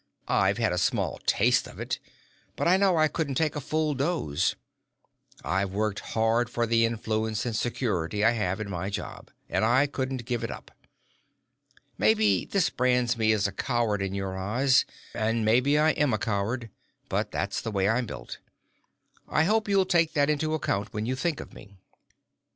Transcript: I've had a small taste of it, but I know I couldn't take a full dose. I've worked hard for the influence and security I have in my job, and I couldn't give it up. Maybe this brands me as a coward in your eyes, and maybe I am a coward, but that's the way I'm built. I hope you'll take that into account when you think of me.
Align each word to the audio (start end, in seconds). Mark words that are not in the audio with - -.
I've 0.27 0.57
had 0.57 0.71
a 0.73 0.79
small 0.79 1.19
taste 1.27 1.67
of 1.67 1.79
it, 1.79 1.99
but 2.55 2.67
I 2.67 2.75
know 2.75 2.97
I 2.97 3.07
couldn't 3.07 3.35
take 3.35 3.55
a 3.55 3.61
full 3.61 3.93
dose. 3.93 4.55
I've 5.43 5.73
worked 5.75 5.99
hard 5.99 6.49
for 6.49 6.65
the 6.65 6.85
influence 6.85 7.45
and 7.45 7.55
security 7.55 8.23
I 8.25 8.31
have 8.31 8.59
in 8.59 8.67
my 8.67 8.89
job, 8.89 9.29
and 9.47 9.63
I 9.63 9.85
couldn't 9.85 10.25
give 10.25 10.43
it 10.43 10.49
up. 10.49 10.71
Maybe 11.99 12.45
this 12.45 12.71
brands 12.71 13.15
me 13.15 13.31
as 13.31 13.45
a 13.45 13.51
coward 13.51 14.01
in 14.01 14.15
your 14.15 14.35
eyes, 14.35 14.85
and 15.13 15.45
maybe 15.45 15.77
I 15.77 15.91
am 15.91 16.13
a 16.13 16.17
coward, 16.17 16.71
but 17.07 17.29
that's 17.29 17.61
the 17.61 17.69
way 17.69 17.87
I'm 17.87 18.07
built. 18.07 18.39
I 19.29 19.43
hope 19.43 19.69
you'll 19.69 19.85
take 19.85 20.13
that 20.13 20.31
into 20.31 20.55
account 20.55 20.95
when 20.95 21.05
you 21.05 21.15
think 21.15 21.39
of 21.39 21.53
me. 21.53 21.77